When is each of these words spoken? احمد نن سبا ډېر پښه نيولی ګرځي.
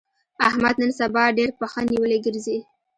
احمد 0.47 0.75
نن 0.81 0.91
سبا 0.99 1.23
ډېر 1.37 1.49
پښه 1.59 1.79
نيولی 1.89 2.19
ګرځي. 2.25 2.57